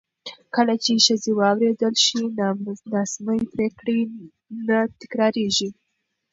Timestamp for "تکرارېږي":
4.99-5.69